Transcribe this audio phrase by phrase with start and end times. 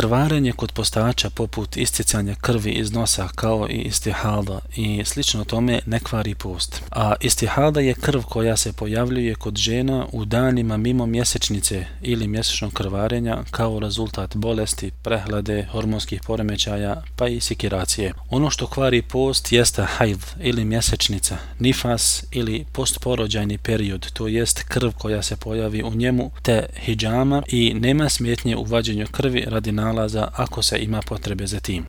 [0.00, 6.00] krvarenje kod postača poput isticanja krvi iz nosa kao i istihada i slično tome ne
[6.00, 6.82] kvari post.
[6.90, 12.72] A istihada je krv koja se pojavljuje kod žena u danima mimo mjesečnice ili mjesečnog
[12.72, 18.12] krvarenja kao rezultat bolesti, prehlade, hormonskih poremećaja pa i sikiracije.
[18.30, 24.90] Ono što kvari post jeste hajd ili mjesečnica, nifas ili postporođajni period, to jest krv
[24.98, 30.28] koja se pojavi u njemu, te hijama i nema smjetnje u vađenju krvi radi nalaza
[30.36, 31.84] ako se ima potrebe za tim.